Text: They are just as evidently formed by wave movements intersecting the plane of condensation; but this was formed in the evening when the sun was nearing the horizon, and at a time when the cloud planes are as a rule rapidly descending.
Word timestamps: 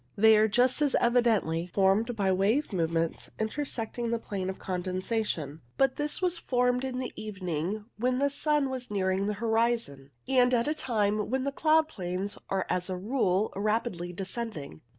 They 0.15 0.35
are 0.35 0.47
just 0.47 0.81
as 0.81 0.95
evidently 0.95 1.67
formed 1.67 2.15
by 2.15 2.31
wave 2.31 2.73
movements 2.73 3.29
intersecting 3.37 4.09
the 4.09 4.17
plane 4.17 4.49
of 4.49 4.57
condensation; 4.57 5.61
but 5.77 5.97
this 5.97 6.23
was 6.23 6.39
formed 6.39 6.83
in 6.83 6.97
the 6.97 7.13
evening 7.15 7.85
when 7.97 8.17
the 8.17 8.31
sun 8.31 8.71
was 8.71 8.89
nearing 8.89 9.27
the 9.27 9.33
horizon, 9.35 10.09
and 10.27 10.55
at 10.55 10.67
a 10.67 10.73
time 10.73 11.29
when 11.29 11.43
the 11.43 11.51
cloud 11.51 11.87
planes 11.87 12.35
are 12.49 12.65
as 12.67 12.89
a 12.89 12.97
rule 12.97 13.53
rapidly 13.55 14.11
descending. 14.11 14.81